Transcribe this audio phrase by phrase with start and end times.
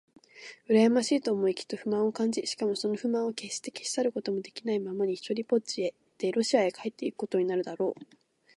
[0.67, 8.01] うらやましいと思い、きっと不満を感じ、しかもその不満をけっして消し去ることもできないままに、ひとりぽっちでロシアへ帰っていくことになるだろう。